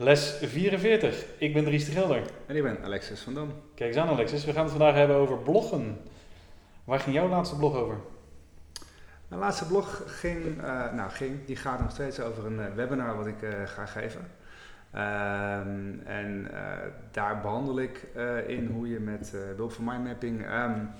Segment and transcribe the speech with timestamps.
[0.00, 1.24] Les 44.
[1.38, 2.22] Ik ben Dries de Gelder.
[2.46, 3.52] En ik ben Alexis van Dam.
[3.74, 6.00] Kijk eens aan Alexis, we gaan het vandaag hebben over bloggen.
[6.84, 7.96] Waar ging jouw laatste blog over?
[9.28, 13.16] Mijn laatste blog ging, uh, nou ging, die gaat nog steeds over een uh, webinar
[13.16, 14.20] wat ik uh, ga geven.
[14.94, 16.50] Um, en
[17.10, 18.06] daar behandel ik
[18.46, 20.90] in hoe je met behulp van mindmapping um,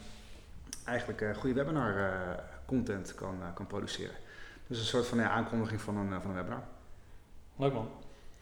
[0.84, 2.20] eigenlijk goede webinar
[2.66, 4.15] content kan, kan produceren.
[4.66, 6.62] Dus een soort van ja, aankondiging van een, van een webinar.
[7.56, 7.88] Leuk man.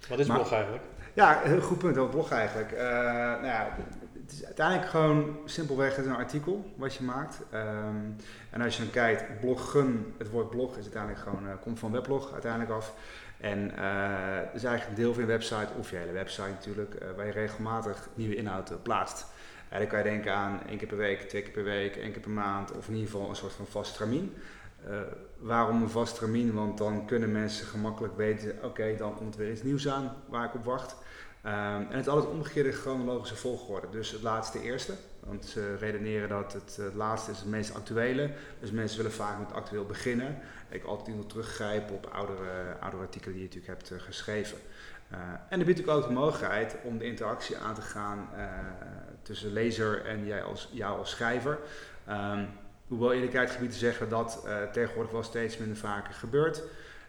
[0.08, 0.82] Wat is maar, blog eigenlijk?
[1.12, 2.72] Ja, een heel goed punt over blog eigenlijk.
[2.72, 3.76] Uh, nou ja,
[4.22, 7.38] het is uiteindelijk gewoon simpelweg een artikel wat je maakt.
[7.54, 8.16] Um,
[8.50, 11.92] en als je dan kijkt, bloggen, het woord blog is uiteindelijk gewoon, uh, komt van
[11.92, 12.94] weblog uiteindelijk af.
[13.40, 17.26] En uh, is eigenlijk een deel van je website, of je hele website natuurlijk, waar
[17.26, 19.26] je regelmatig nieuwe inhoud plaatst.
[19.68, 22.12] En dan kan je denken aan één keer per week, twee keer per week, één
[22.12, 24.32] keer per maand, of in ieder geval een soort van vast termijn.
[24.88, 25.00] Uh,
[25.38, 26.54] waarom een vast termijn?
[26.54, 30.44] Want dan kunnen mensen gemakkelijk weten, oké, dan komt er weer iets nieuws aan waar
[30.44, 30.96] ik op wacht.
[31.46, 33.86] Um, en het is altijd omgekeerde chronologische volgorde.
[33.90, 34.92] Dus het laatste eerste.
[35.20, 38.30] Want ze redeneren dat het, het laatste is het meest actuele.
[38.60, 40.38] Dus mensen willen vaak met actueel beginnen.
[40.68, 44.58] Ik altijd wil teruggrijpen op oudere, artikelen die je natuurlijk hebt uh, geschreven.
[45.48, 48.28] En dan biedt ook de mogelijkheid om de interactie aan te gaan
[49.22, 51.58] tussen lezer en jij als, jou als schrijver.
[52.08, 52.48] Um,
[52.88, 56.62] hoewel eerlijkheid gebied te zeggen dat uh, tegenwoordig wel steeds minder vaker gebeurt.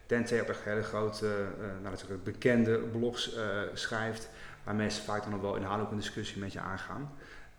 [0.06, 3.42] Tenzij op echt hele grote, uh, nou, dat bekende blogs uh,
[3.73, 4.30] schrijft,
[4.64, 7.11] waar mensen vaak dan nog wel inhoudelijk een discussie met je aangaan.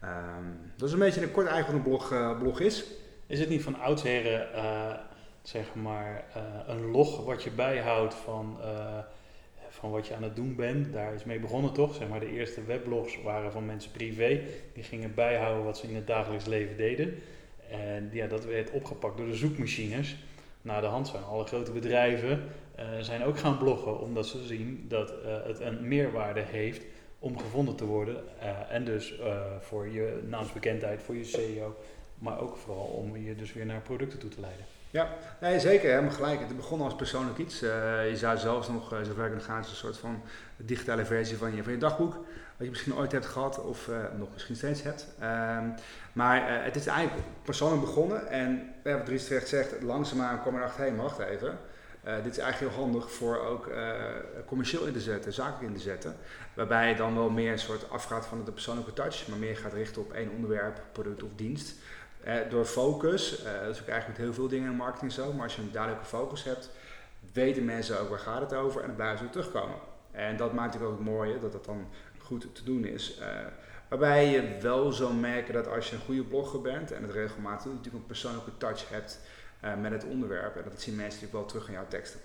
[0.05, 2.85] Um, dat is een beetje een kort eigenlijk een blog, blog is.
[3.27, 4.49] Is het niet van oudsher,
[5.43, 6.25] zeg maar,
[6.67, 8.59] een log wat je bijhoudt van,
[9.69, 10.93] van wat je aan het doen bent?
[10.93, 11.95] Daar is mee begonnen toch?
[11.95, 14.41] Zeg maar, de eerste weblogs waren van mensen privé,
[14.75, 17.23] die gingen bijhouden wat ze in het dagelijks leven deden.
[17.71, 20.17] En ja, dat werd opgepakt door de zoekmachines.
[20.63, 22.43] Na de hand zijn alle grote bedrijven
[22.79, 26.85] uh, zijn ook gaan bloggen, omdat ze zien dat uh, het een meerwaarde heeft
[27.19, 28.25] om gevonden te worden.
[28.43, 29.15] Uh, en dus
[29.61, 31.77] voor je naamsbekendheid, voor je SEO,
[32.19, 34.65] maar ook vooral om je dus weer naar producten toe te leiden.
[34.91, 35.09] Ja,
[35.41, 36.41] nee, zeker, helemaal gelijk.
[36.41, 37.61] Het begon als persoonlijk iets.
[37.61, 40.23] je zou zelfs nog, uh, zover nog gaan, een soort van
[40.57, 42.15] digitale versie van je, van je dagboek
[42.59, 45.07] wat je misschien ooit hebt gehad of uh, nog misschien steeds hebt.
[45.23, 45.75] Um,
[46.13, 50.97] maar het is eigenlijk persoonlijk begonnen en wat Dries terecht zegt, langzaamaan kwam erachter, hé,
[50.97, 51.59] wacht even.
[52.23, 53.71] Dit is eigenlijk heel handig voor ook
[54.47, 56.17] commercieel in te zetten, zakelijk in te zetten.
[56.55, 59.73] Waarbij je dan wel meer een soort afgaat van de persoonlijke touch, maar meer gaat
[59.73, 61.75] richten op één onderwerp, product of dienst.
[62.51, 65.57] Door focus, dat is ook eigenlijk met heel veel dingen in marketing zo, maar als
[65.57, 66.71] je een duidelijke focus hebt,
[67.33, 69.77] weten mensen ook waar gaat het over en dan blijven ze terugkomen.
[70.11, 71.87] En dat maakt het ook het mooie, dat dat dan
[72.19, 73.19] goed te doen is.
[73.21, 73.27] Uh,
[73.89, 77.63] waarbij je wel zal merken dat als je een goede blogger bent en het regelmatig
[77.63, 79.21] doet, natuurlijk een persoonlijke touch hebt
[79.65, 80.57] uh, met het onderwerp.
[80.57, 82.21] En dat zien mensen natuurlijk wel terug in jouw teksten.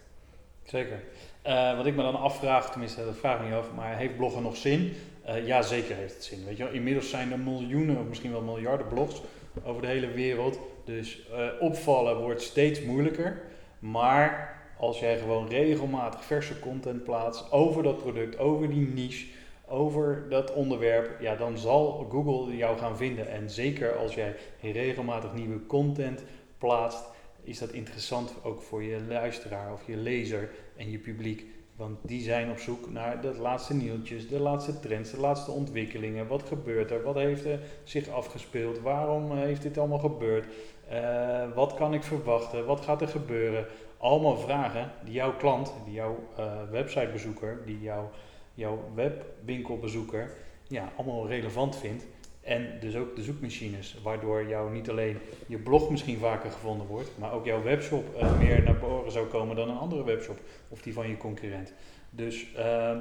[0.63, 0.99] Zeker.
[1.47, 4.41] Uh, wat ik me dan afvraag, tenminste dat vraag ik me af, maar heeft bloggen
[4.41, 4.95] nog zin?
[5.43, 6.45] ja, zeker heeft het zin.
[6.45, 9.21] Weet je, inmiddels zijn er miljoenen of misschien wel miljarden blogs
[9.63, 10.59] over de hele wereld.
[10.85, 11.27] Dus
[11.59, 13.41] opvallen wordt steeds moeilijker.
[13.79, 19.25] Maar als jij gewoon regelmatig verse content plaatst over dat product, over die niche,
[19.67, 23.29] over dat onderwerp, ja, dan zal Google jou gaan vinden.
[23.29, 26.23] En zeker als jij regelmatig nieuwe content
[26.57, 27.03] plaatst,
[27.43, 31.45] is dat interessant ook voor je luisteraar of je lezer en je publiek.
[31.75, 36.27] Want die zijn op zoek naar de laatste nieuwtjes, de laatste trends, de laatste ontwikkelingen.
[36.27, 37.03] Wat gebeurt er?
[37.03, 38.79] Wat heeft er zich afgespeeld?
[38.79, 40.45] Waarom heeft dit allemaal gebeurd?
[40.91, 42.65] Uh, wat kan ik verwachten?
[42.65, 43.65] Wat gaat er gebeuren?
[43.97, 48.09] Allemaal vragen die jouw klant, die jouw uh, websitebezoeker, die jouw
[48.53, 50.31] jouw webwinkelbezoeker
[50.67, 52.05] ja, allemaal relevant vindt.
[52.43, 55.17] En dus ook de zoekmachines, waardoor jou niet alleen
[55.47, 59.27] je blog misschien vaker gevonden wordt, maar ook jouw webshop uh, meer naar boven zou
[59.27, 61.73] komen dan een andere webshop of die van je concurrent.
[62.09, 62.91] Dus uh,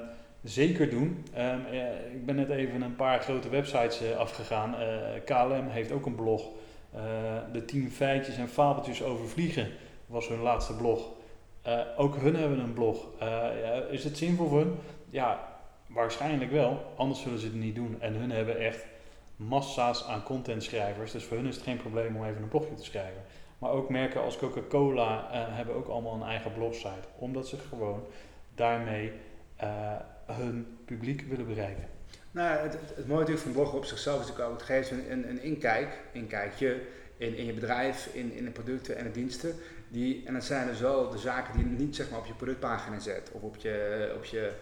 [0.42, 1.24] zeker doen.
[1.36, 1.54] Uh,
[2.12, 4.74] ik ben net even een paar grote websites uh, afgegaan.
[5.24, 6.48] KLM heeft ook een blog.
[7.52, 9.68] de 10 feitjes en fabeltjes over vliegen
[10.06, 11.08] was hun laatste blog.
[11.96, 13.06] ook hun hebben een blog.
[13.90, 14.74] is het zinvol voor hun?
[15.10, 16.92] Ja, waarschijnlijk wel.
[16.96, 17.96] Anders zullen ze het niet doen.
[18.00, 18.86] En hun hebben echt
[19.48, 21.12] massa's aan contentschrijvers.
[21.12, 23.22] Dus voor hun is het geen probleem om even een blogje te schrijven.
[23.58, 27.08] Maar ook merken als Coca-Cola uh, hebben ook allemaal een eigen blogsite.
[27.16, 28.04] Omdat ze gewoon
[28.54, 29.12] daarmee
[29.62, 29.96] uh,
[30.26, 31.88] hun publiek willen bereiken.
[32.30, 35.12] Nou, het, het, mooie natuurlijk van bloggen op zichzelf is natuurlijk ook, het geeft een,
[35.12, 35.88] een, een inkijk,
[37.16, 39.54] in, in je bedrijf, in, in de producten en de diensten.
[39.88, 42.34] Die, en dat zijn dus wel de zaken die je niet zeg maar, op je
[42.34, 44.52] productpagina zet of op je, op je,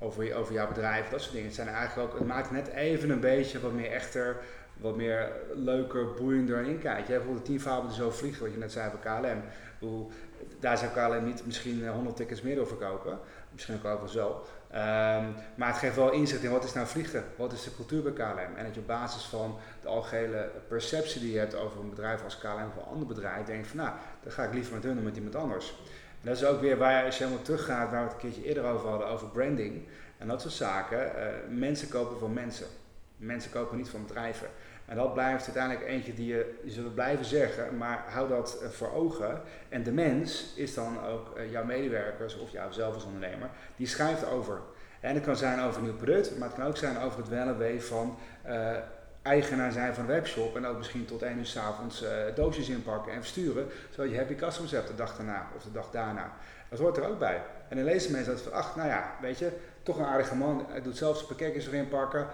[0.00, 1.46] over, over jouw bedrijf, dat soort dingen.
[1.46, 4.36] Het, zijn eigenlijk ook, het maakt net even een beetje wat meer echter,
[4.76, 7.06] wat meer leuker, boeiender en inkijk.
[7.06, 9.42] Je hebt bijvoorbeeld de 10 fabelen zo vliegen, wat je net zei bij KLM.
[9.78, 10.06] Hoe,
[10.60, 13.18] daar zou KLM niet misschien 100 tickets meer door verkopen.
[13.52, 14.44] Misschien ook wel zo.
[14.72, 18.02] Um, maar het geeft wel inzicht in wat is nou vliegen, wat is de cultuur
[18.02, 18.56] bij KLM.
[18.56, 22.24] En dat je op basis van de algehele perceptie die je hebt over een bedrijf
[22.24, 23.90] als KLM of een ander bedrijf, denkt van nou,
[24.22, 25.74] dan ga ik liever met hun dan met iemand anders.
[26.20, 28.64] Dat is ook weer waar als je helemaal teruggaat, waar we het een keertje eerder
[28.64, 29.82] over hadden, over branding
[30.18, 30.98] en dat soort zaken.
[30.98, 32.66] Uh, mensen kopen van mensen.
[33.16, 34.48] Mensen kopen niet van bedrijven.
[34.86, 38.92] En dat blijft uiteindelijk eentje die je, zullen blijven zeggen, maar hou dat uh, voor
[38.92, 39.40] ogen.
[39.68, 43.86] En de mens is dan ook uh, jouw medewerkers of jouw zelf als ondernemer, die
[43.86, 44.60] schrijft over.
[45.00, 47.28] En het kan zijn over een nieuw product, maar het kan ook zijn over het
[47.28, 48.18] wel en wee van
[49.22, 53.12] eigenaar zijn van een webshop en ook misschien tot 1 uur s avonds doosjes inpakken
[53.12, 56.32] en versturen, zodat je happy customers hebt de dag daarna of de dag daarna.
[56.68, 57.42] Dat hoort er ook bij.
[57.68, 59.50] En dan lezen mensen dat van, ach, nou ja, weet je,
[59.82, 62.26] toch een aardige man, hij doet zelfs pakketjes erin pakken,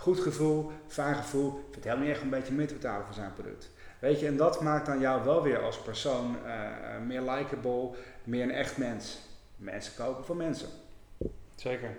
[0.00, 1.48] Goed gevoel, fijn gevoel.
[1.48, 3.70] Ik vind het helemaal niet echt een beetje meer te betalen voor zijn product.
[3.98, 7.90] Weet je, en dat maakt dan jou wel weer als persoon uh, meer likable,
[8.24, 9.18] meer een echt mens.
[9.56, 10.68] Mensen kopen voor mensen.
[11.54, 11.96] Zeker.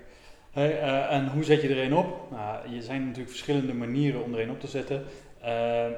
[0.52, 2.32] Hey, uh, en hoe zet je er een op?
[2.32, 5.04] Nou, er zijn natuurlijk verschillende manieren om er een op te zetten.
[5.42, 5.48] Uh,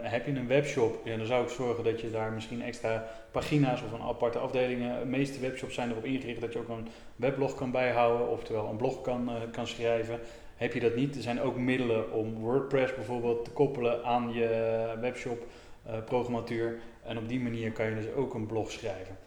[0.01, 3.91] heb je een webshop, dan zou ik zorgen dat je daar misschien extra pagina's of
[3.91, 5.00] een aparte afdelingen.
[5.00, 8.77] De meeste webshops zijn erop ingericht dat je ook een weblog kan bijhouden, oftewel een
[8.77, 10.19] blog kan, kan schrijven.
[10.55, 14.47] Heb je dat niet, er zijn ook middelen om WordPress bijvoorbeeld te koppelen aan je
[15.01, 15.45] webshop
[16.05, 16.79] programmatuur.
[17.03, 19.17] En op die manier kan je dus ook een blog schrijven.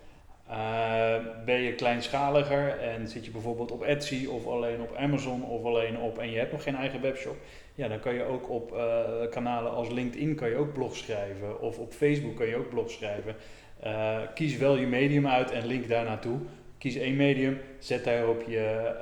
[0.51, 5.65] Uh, ben je kleinschaliger en zit je bijvoorbeeld op Etsy of alleen op Amazon of
[5.65, 7.37] alleen op en je hebt nog geen eigen webshop,
[7.75, 11.61] ja, dan kan je ook op uh, kanalen als LinkedIn kan je ook blogs schrijven
[11.61, 13.37] of op Facebook kan je ook blogs schrijven.
[13.85, 16.39] Uh, kies wel je medium uit en link daar naartoe.
[16.79, 18.95] Kies één medium, zet daarop je,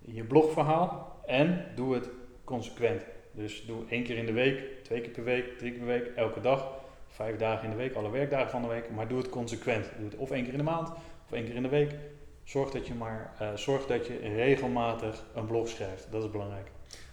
[0.00, 2.08] je blogverhaal en doe het
[2.44, 3.04] consequent.
[3.32, 6.10] Dus doe één keer in de week, twee keer per week, drie keer per week,
[6.16, 6.81] elke dag,
[7.22, 8.90] vijf dagen in de week, alle werkdagen van de week.
[8.90, 9.86] Maar doe het consequent.
[9.96, 10.88] Doe het of één keer in de maand
[11.24, 11.94] of één keer in de week.
[12.44, 16.06] Zorg dat je maar uh, zorg dat je regelmatig een blog schrijft.
[16.10, 16.66] Dat is belangrijk.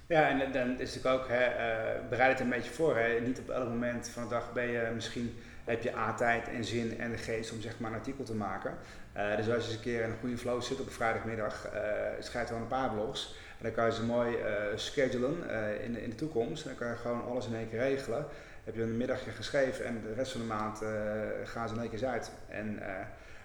[0.07, 2.97] Ja, en dan is natuurlijk ook, hè, uh, bereid het een beetje voor.
[2.97, 3.19] Hè.
[3.19, 5.35] Niet op elk moment van de dag ben je misschien,
[5.65, 8.77] heb je A-tijd en zin en de geest om zeg maar een artikel te maken.
[9.17, 11.71] Uh, dus als je eens een keer in een goede flow zit op een vrijdagmiddag,
[12.19, 13.35] schrijf dan een paar blogs.
[13.57, 14.45] En dan kan je ze mooi uh,
[14.75, 16.63] schedulen uh, in, in de toekomst.
[16.63, 18.25] En dan kan je gewoon alles in één keer regelen.
[18.69, 20.89] Heb je een middagje geschreven en de rest van de maand uh,
[21.43, 22.31] gaan ze keer uit.
[22.47, 22.79] En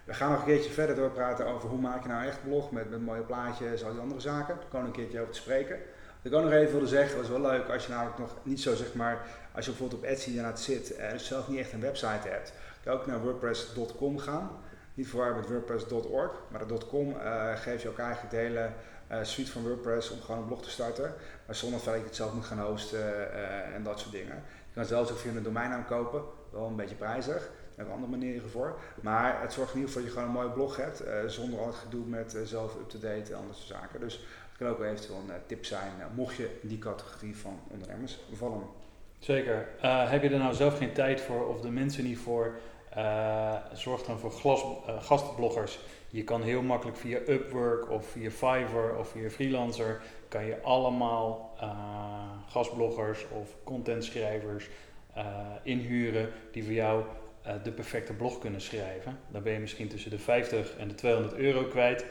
[0.05, 2.91] we gaan nog een keertje verder doorpraten over hoe maak je nou echt blog met,
[2.91, 4.57] met mooie plaatjes, al die andere zaken.
[4.57, 5.77] Daar komen een keertje over te spreken.
[6.23, 8.61] Wat ik ook nog even wilde zeggen, was wel leuk als je namelijk nog niet
[8.61, 11.73] zo zeg maar, als je bijvoorbeeld op Etsy daarnaar zit en dus zelf niet echt
[11.73, 14.51] een website hebt, kan je ook naar wordpress.com gaan.
[14.95, 18.71] Niet voorwaar met wordpress.org, maar dat .com uh, geeft je ook eigenlijk de hele
[19.23, 21.15] suite van WordPress om gewoon een blog te starten.
[21.47, 23.33] Maar zonder dat je het zelf moet gaan hosten
[23.75, 24.43] en dat soort dingen.
[24.75, 27.35] Je kan zelfs ook via een domeinnaam kopen, wel een beetje prijzig.
[27.35, 28.79] Daar hebben andere manieren voor.
[29.03, 31.59] Maar het zorgt in ieder geval dat je gewoon een mooie blog hebt, uh, zonder
[31.59, 34.01] al het gedoe met zelf up-to-date en andere zaken.
[34.01, 34.15] Dus
[34.49, 38.19] het kan ook wel eventueel een tip zijn, mocht je in die categorie van ondernemers
[38.33, 38.63] vallen.
[39.19, 39.69] Zeker.
[39.81, 42.59] heb je er nou zelf geen tijd voor of de mensen niet voor?
[43.73, 44.33] zorg dan voor
[45.01, 45.79] gastbloggers
[46.15, 51.57] je kan heel makkelijk via Upwork of via Fiverr of via Freelancer kan je allemaal
[51.63, 51.69] uh,
[52.49, 54.69] gastbloggers of contentschrijvers
[55.17, 55.25] uh,
[55.63, 57.05] inhuren die voor jou
[57.47, 59.19] uh, de perfecte blog kunnen schrijven.
[59.29, 62.07] Dan ben je misschien tussen de 50 en de 200 euro kwijt.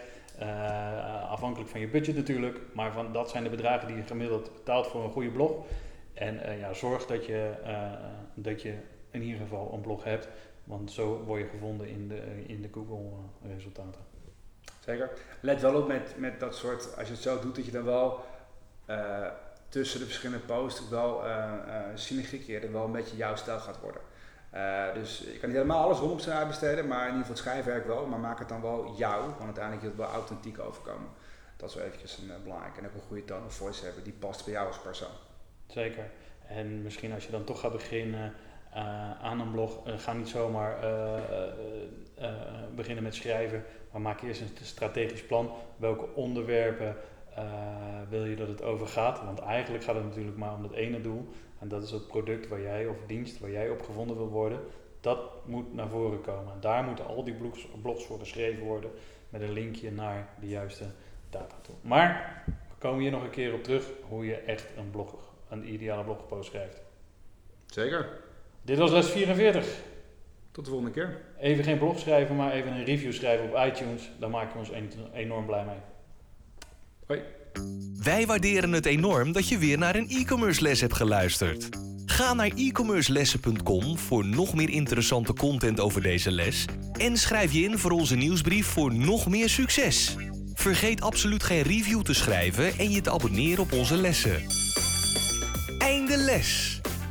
[1.29, 4.87] afhankelijk van je budget natuurlijk, maar van, dat zijn de bedragen die je gemiddeld betaalt
[4.87, 5.51] voor een goede blog.
[6.13, 7.51] En ja, zorg dat je,
[8.33, 8.73] dat je
[9.11, 10.27] in ieder geval een blog hebt
[10.63, 14.01] want zo word je gevonden in de, in de Google-resultaten.
[14.79, 15.09] Zeker.
[15.39, 17.83] Let wel op met, met dat soort, als je het zo doet, dat je dan
[17.83, 18.25] wel
[18.89, 19.27] uh,
[19.69, 21.53] tussen de verschillende posts wel uh,
[22.47, 24.01] uh, wel een beetje jouw stijl gaat worden.
[24.93, 27.85] dus je kan niet helemaal alles rondom zijn uitbesteden, maar in ieder geval het schrijfwerk
[27.85, 31.09] wel, maar maak het dan wel jou, want uiteindelijk je het wel authentiek overkomen.
[31.57, 32.77] Dat is wel eventjes een belangrijk.
[32.77, 35.15] En ook een goede tone of voice hebben, die past bij jou als persoon.
[35.67, 36.09] Zeker.
[36.47, 38.52] En misschien als je dan toch gaat beginnen uh,
[39.21, 39.87] aan een blog.
[39.87, 42.29] Uh, ga niet zomaar uh,
[42.75, 45.51] beginnen met schrijven, maar maak eerst een strategisch plan.
[45.77, 46.95] Welke onderwerpen
[48.09, 49.23] wil je dat het over gaat?
[49.23, 51.27] Want eigenlijk gaat het natuurlijk maar om dat ene doel.
[51.59, 54.59] En dat is het product waar jij of dienst waar jij op gevonden wil worden.
[54.99, 56.53] Dat moet naar voren komen.
[56.53, 58.91] En daar moeten al die blogs, blogs voor geschreven worden
[59.29, 60.85] met een linkje naar de juiste
[61.29, 61.75] data toe.
[61.81, 65.15] Maar we komen hier nog een keer op terug hoe je echt een, blog,
[65.49, 66.81] een ideale blogpost schrijft.
[67.65, 68.21] Zeker.
[68.65, 69.65] Dit was les 44.
[70.51, 71.21] Tot de volgende keer.
[71.39, 74.09] Even geen blog schrijven, maar even een review schrijven op iTunes.
[74.19, 74.69] Daar maak je ons
[75.13, 75.75] enorm blij mee.
[77.07, 77.21] Hoi.
[78.03, 81.69] Wij waarderen het enorm dat je weer naar een e-commerce les hebt geluisterd.
[82.05, 87.77] Ga naar e-commercelessen.com voor nog meer interessante content over deze les en schrijf je in
[87.77, 90.15] voor onze nieuwsbrief voor nog meer succes.
[90.53, 94.43] Vergeet absoluut geen review te schrijven en je te abonneren op onze lessen.
[95.77, 96.72] Einde les!